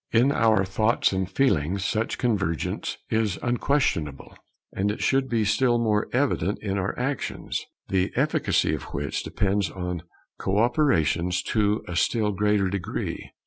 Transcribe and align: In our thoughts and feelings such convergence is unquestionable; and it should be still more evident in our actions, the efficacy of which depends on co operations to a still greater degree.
In 0.11 0.31
our 0.31 0.65
thoughts 0.65 1.11
and 1.13 1.29
feelings 1.29 1.85
such 1.85 2.17
convergence 2.17 2.97
is 3.11 3.37
unquestionable; 3.43 4.35
and 4.73 4.89
it 4.89 4.99
should 4.99 5.29
be 5.29 5.45
still 5.45 5.77
more 5.77 6.09
evident 6.11 6.57
in 6.63 6.79
our 6.79 6.97
actions, 6.97 7.63
the 7.87 8.11
efficacy 8.15 8.73
of 8.73 8.81
which 8.95 9.21
depends 9.21 9.69
on 9.69 10.01
co 10.39 10.57
operations 10.57 11.43
to 11.53 11.83
a 11.87 11.95
still 11.95 12.31
greater 12.31 12.67
degree. 12.67 13.29